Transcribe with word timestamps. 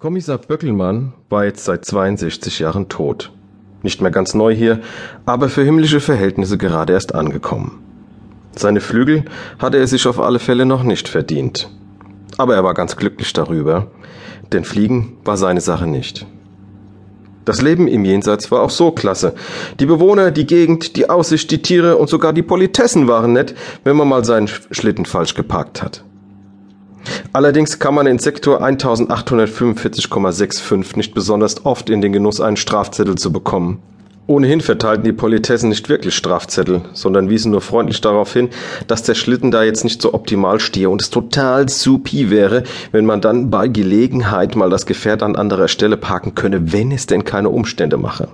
Kommissar 0.00 0.38
Böckelmann 0.38 1.12
war 1.28 1.44
jetzt 1.44 1.66
seit 1.66 1.84
62 1.84 2.60
Jahren 2.60 2.88
tot. 2.88 3.32
Nicht 3.82 4.00
mehr 4.00 4.10
ganz 4.10 4.32
neu 4.32 4.54
hier, 4.54 4.80
aber 5.26 5.50
für 5.50 5.62
himmlische 5.62 6.00
Verhältnisse 6.00 6.56
gerade 6.56 6.94
erst 6.94 7.14
angekommen. 7.14 7.82
Seine 8.56 8.80
Flügel 8.80 9.26
hatte 9.58 9.76
er 9.76 9.86
sich 9.86 10.06
auf 10.06 10.18
alle 10.18 10.38
Fälle 10.38 10.64
noch 10.64 10.84
nicht 10.84 11.06
verdient. 11.06 11.68
Aber 12.38 12.54
er 12.54 12.64
war 12.64 12.72
ganz 12.72 12.96
glücklich 12.96 13.34
darüber, 13.34 13.88
denn 14.52 14.64
Fliegen 14.64 15.18
war 15.22 15.36
seine 15.36 15.60
Sache 15.60 15.86
nicht. 15.86 16.26
Das 17.44 17.60
Leben 17.60 17.86
im 17.86 18.06
Jenseits 18.06 18.50
war 18.50 18.62
auch 18.62 18.70
so 18.70 18.92
klasse. 18.92 19.34
Die 19.80 19.86
Bewohner, 19.86 20.30
die 20.30 20.46
Gegend, 20.46 20.96
die 20.96 21.10
Aussicht, 21.10 21.50
die 21.50 21.60
Tiere 21.60 21.98
und 21.98 22.08
sogar 22.08 22.32
die 22.32 22.42
Politessen 22.42 23.06
waren 23.06 23.34
nett, 23.34 23.54
wenn 23.84 23.98
man 23.98 24.08
mal 24.08 24.24
seinen 24.24 24.48
Schlitten 24.48 25.04
falsch 25.04 25.34
geparkt 25.34 25.82
hat. 25.82 26.04
Allerdings 27.32 27.78
kam 27.78 27.94
man 27.94 28.06
in 28.06 28.18
Sektor 28.18 28.62
1845,65 28.62 30.96
nicht 30.96 31.14
besonders 31.14 31.64
oft 31.64 31.88
in 31.90 32.00
den 32.00 32.12
Genuss, 32.12 32.40
einen 32.40 32.56
Strafzettel 32.56 33.14
zu 33.16 33.32
bekommen. 33.32 33.80
Ohnehin 34.30 34.60
verteilten 34.60 35.02
die 35.02 35.12
Politessen 35.12 35.70
nicht 35.70 35.88
wirklich 35.88 36.14
Strafzettel, 36.14 36.82
sondern 36.92 37.30
wiesen 37.30 37.50
nur 37.50 37.62
freundlich 37.62 38.00
darauf 38.00 38.32
hin, 38.32 38.50
dass 38.86 39.02
der 39.02 39.16
Schlitten 39.16 39.50
da 39.50 39.64
jetzt 39.64 39.82
nicht 39.82 40.00
so 40.00 40.14
optimal 40.14 40.60
stehe 40.60 40.88
und 40.88 41.02
es 41.02 41.10
total 41.10 41.68
supi 41.68 42.30
wäre, 42.30 42.62
wenn 42.92 43.06
man 43.06 43.20
dann 43.20 43.50
bei 43.50 43.66
Gelegenheit 43.66 44.54
mal 44.54 44.70
das 44.70 44.86
Gefährt 44.86 45.24
an 45.24 45.34
anderer 45.34 45.66
Stelle 45.66 45.96
parken 45.96 46.36
könne, 46.36 46.72
wenn 46.72 46.92
es 46.92 47.06
denn 47.06 47.24
keine 47.24 47.48
Umstände 47.48 47.96
mache. 47.96 48.28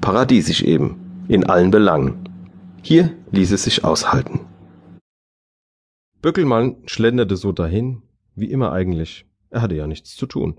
Paradiesisch 0.00 0.62
eben, 0.62 0.96
in 1.28 1.44
allen 1.44 1.70
Belangen. 1.70 2.28
Hier 2.82 3.10
ließ 3.30 3.52
es 3.52 3.62
sich 3.62 3.84
aushalten. 3.84 4.40
Böckelmann 6.26 6.78
schlenderte 6.86 7.36
so 7.36 7.52
dahin, 7.52 8.02
wie 8.34 8.50
immer 8.50 8.72
eigentlich. 8.72 9.26
Er 9.50 9.62
hatte 9.62 9.76
ja 9.76 9.86
nichts 9.86 10.16
zu 10.16 10.26
tun. 10.26 10.58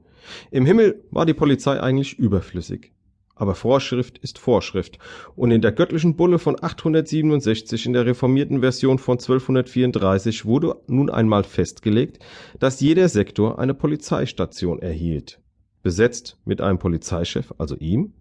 Im 0.50 0.66
Himmel 0.66 1.04
war 1.12 1.26
die 1.26 1.34
Polizei 1.34 1.78
eigentlich 1.78 2.18
überflüssig. 2.18 2.94
Aber 3.36 3.54
Vorschrift 3.54 4.18
ist 4.18 4.40
Vorschrift. 4.40 4.98
Und 5.36 5.52
in 5.52 5.62
der 5.62 5.74
göttlichen 5.74 6.16
Bulle 6.16 6.40
von 6.40 6.56
867 6.56 7.86
in 7.86 7.92
der 7.92 8.06
reformierten 8.06 8.62
Version 8.62 8.98
von 8.98 9.16
1234 9.16 10.46
wurde 10.46 10.78
nun 10.88 11.10
einmal 11.10 11.44
festgelegt, 11.44 12.20
dass 12.62 12.80
jeder 12.80 13.10
Sektor 13.10 13.60
eine 13.60 13.74
Polizeistation 13.74 14.80
erhielt. 14.80 15.42
Besetzt 15.84 16.38
mit 16.46 16.62
einem 16.62 16.80
Polizeichef, 16.80 17.54
also 17.58 17.76
ihm, 17.76 18.14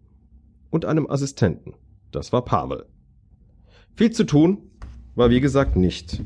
und 0.70 0.85
einem 0.85 1.09
Assistenten. 1.09 1.75
Das 2.11 2.33
war 2.33 2.45
Pavel. 2.45 2.87
Viel 3.95 4.11
zu 4.11 4.25
tun 4.25 4.69
war 5.15 5.31
wie 5.31 5.41
gesagt 5.41 5.77
nicht. 5.77 6.20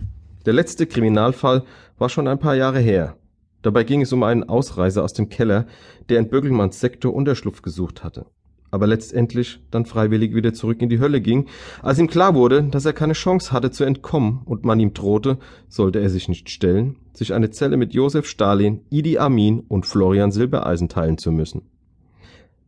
Der 0.47 0.53
letzte 0.53 0.87
Kriminalfall 0.87 1.65
war 1.99 2.09
schon 2.09 2.29
ein 2.29 2.39
paar 2.39 2.55
Jahre 2.55 2.81
her. 2.81 3.17
Dabei 3.63 3.85
ging 3.85 4.01
es 4.01 4.13
um 4.13 4.23
einen 4.23 4.45
Ausreiser 4.45 5.05
aus 5.05 5.13
dem 5.13 5.29
Keller, 5.29 5.67
der 6.09 6.19
in 6.19 6.29
Bögelmanns 6.29 6.81
Sektor 6.81 7.15
Unterschlupf 7.15 7.63
gesucht 7.63 8.03
hatte 8.03 8.27
aber 8.71 8.87
letztendlich 8.87 9.61
dann 9.71 9.85
freiwillig 9.85 10.35
wieder 10.35 10.53
zurück 10.53 10.81
in 10.81 10.89
die 10.89 11.01
Hölle 11.01 11.21
ging, 11.21 11.47
als 11.83 11.99
ihm 11.99 12.07
klar 12.07 12.35
wurde, 12.35 12.63
dass 12.65 12.85
er 12.85 12.93
keine 12.93 13.15
Chance 13.15 13.53
hatte 13.53 13.71
zu 13.71 13.85
entkommen 13.85 14.43
und 14.45 14.65
man 14.65 14.81
ihm 14.81 14.95
drohte, 14.95 15.39
sollte 15.69 16.01
er 16.01 16.11
sich 16.11 16.29
nicht 16.29 16.51
stellen, 16.51 16.97
sich 17.13 17.35
eine 17.35 17.51
Zelle 17.51 17.77
mit 17.77 17.95
Josef 17.95 18.27
Stalin, 18.27 18.83
Idi 18.91 19.19
Amin 19.19 19.61
und 19.61 19.87
Florian 19.87 20.31
Silbereisen 20.31 20.89
teilen 20.89 21.19
zu 21.19 21.33
müssen. 21.33 21.63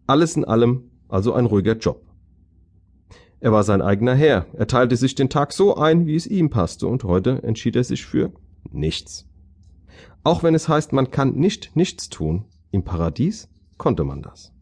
Alles 0.06 0.36
in 0.36 0.44
allem 0.44 0.84
also 1.08 1.34
ein 1.34 1.46
ruhiger 1.46 1.76
Job. 1.76 2.02
Er 3.42 3.50
war 3.50 3.64
sein 3.64 3.82
eigener 3.82 4.14
Herr, 4.14 4.46
er 4.52 4.68
teilte 4.68 4.94
sich 4.94 5.16
den 5.16 5.28
Tag 5.28 5.52
so 5.52 5.74
ein, 5.74 6.06
wie 6.06 6.14
es 6.14 6.28
ihm 6.28 6.48
passte, 6.48 6.86
und 6.86 7.02
heute 7.02 7.42
entschied 7.42 7.74
er 7.74 7.82
sich 7.82 8.06
für 8.06 8.30
nichts. 8.70 9.26
Auch 10.22 10.44
wenn 10.44 10.54
es 10.54 10.68
heißt, 10.68 10.92
man 10.92 11.10
kann 11.10 11.34
nicht 11.34 11.74
nichts 11.74 12.08
tun, 12.08 12.44
im 12.70 12.84
Paradies 12.84 13.48
konnte 13.78 14.04
man 14.04 14.22
das. 14.22 14.52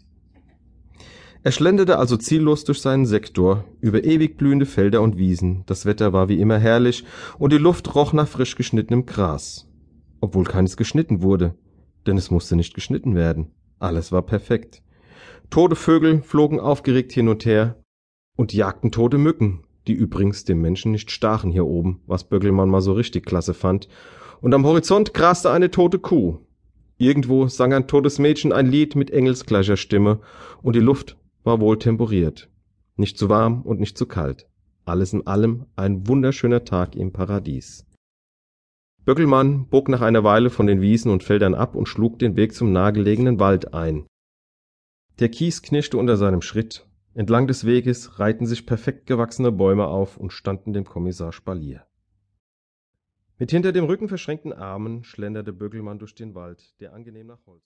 Er 1.43 1.53
schlenderte 1.53 1.99
also 1.99 2.17
ziellos 2.17 2.65
durch 2.65 2.81
seinen 2.81 3.05
Sektor, 3.05 3.67
über 3.83 4.03
ewig 4.03 4.39
blühende 4.39 4.65
Felder 4.65 5.03
und 5.03 5.19
Wiesen, 5.19 5.63
das 5.67 5.85
Wetter 5.85 6.15
war 6.15 6.31
wie 6.31 6.41
immer 6.41 6.57
herrlich, 6.57 7.05
und 7.39 7.53
die 7.53 7.59
Luft 7.59 7.95
roch 7.95 8.15
nach 8.15 8.29
frisch 8.29 8.57
geschnittenem 8.57 9.05
Gras. 9.05 9.69
Obwohl 10.23 10.45
keines 10.45 10.79
geschnitten 10.79 11.21
wurde, 11.21 11.55
denn 12.07 12.17
es 12.17 12.31
musste 12.31 12.57
nicht 12.57 12.73
geschnitten 12.73 13.15
werden. 13.15 13.53
Alles 13.79 14.11
war 14.11 14.23
perfekt. 14.23 14.83
Tote 15.51 15.77
Vögel 15.77 16.23
flogen 16.23 16.59
aufgeregt 16.59 17.13
hin 17.13 17.29
und 17.29 17.45
her 17.45 17.77
und 18.37 18.53
jagten 18.53 18.91
tote 18.91 19.19
Mücken, 19.19 19.65
die 19.87 19.93
übrigens 19.93 20.45
dem 20.45 20.61
Menschen 20.61 20.93
nicht 20.93 21.11
stachen 21.11 21.51
hier 21.51 21.67
oben, 21.67 22.01
was 22.07 22.29
Böckelmann 22.29 22.71
mal 22.71 22.81
so 22.81 22.93
richtig 22.93 23.27
klasse 23.27 23.55
fand, 23.55 23.89
und 24.41 24.55
am 24.55 24.65
Horizont 24.65 25.13
graste 25.15 25.51
eine 25.51 25.71
tote 25.71 25.99
Kuh. 25.99 26.39
Irgendwo 26.97 27.49
sang 27.49 27.73
ein 27.73 27.89
totes 27.89 28.19
Mädchen 28.19 28.53
ein 28.53 28.67
Lied 28.67 28.95
mit 28.95 29.11
engelsgleicher 29.11 29.77
Stimme, 29.77 30.21
und 30.63 30.77
die 30.77 30.81
Luft 30.81 31.17
war 31.45 31.61
wohl 31.61 31.79
temperiert. 31.79 32.51
Nicht 32.97 33.17
zu 33.17 33.29
warm 33.29 33.63
und 33.63 33.81
nicht 33.81 33.97
zu 33.97 34.07
kalt. 34.07 34.47
Alles 34.85 35.13
in 35.13 35.27
allem 35.27 35.67
ein 35.77 36.07
wunderschöner 36.07 36.65
Tag 36.65 36.97
im 36.97 37.13
Paradies. 37.13 37.87
Böckelmann 39.05 39.67
bog 39.69 39.89
nach 39.89 40.03
einer 40.03 40.25
Weile 40.25 40.51
von 40.51 40.67
den 40.67 40.83
Wiesen 40.83 41.11
und 41.11 41.25
Feldern 41.25 41.55
ab 41.55 41.75
und 41.75 41.87
schlug 41.87 42.19
den 42.19 42.37
Weg 42.37 42.55
zum 42.55 42.73
nahegelegenen 42.73 43.41
Wald 43.41 43.73
ein. 43.73 44.07
Der 45.19 45.31
Kies 45.31 45.63
knirschte 45.63 45.97
unter 45.97 46.17
seinem 46.17 46.43
Schritt. 46.43 46.87
Entlang 47.13 47.49
des 47.49 47.67
Weges 47.67 48.21
reihten 48.21 48.47
sich 48.47 48.67
perfekt 48.67 49.07
gewachsene 49.07 49.51
Bäume 49.51 49.87
auf 49.89 50.17
und 50.17 50.33
standen 50.33 50.73
dem 50.73 50.85
Kommissar 50.85 51.33
Spalier. 51.33 51.85
Mit 53.37 53.51
hinter 53.51 53.73
dem 53.73 53.85
Rücken 53.85 54.09
verschränkten 54.09 54.53
Armen 54.53 55.03
schlenderte 55.03 55.53
Böckelmann 55.53 55.99
durch 55.99 56.15
den 56.15 56.37
Wald, 56.37 56.79
der 56.81 56.93
angenehm 56.93 57.27
nach 57.27 57.45
Holz 57.47 57.59